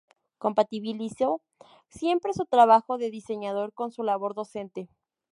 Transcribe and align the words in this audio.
Compatibilizó 0.39 1.43
siempre 1.87 2.33
su 2.33 2.47
trabajo 2.47 2.97
de 2.97 3.11
diseñador 3.11 3.71
con 3.71 3.91
su 3.91 4.01
labor 4.01 4.33
docente. 4.33 4.89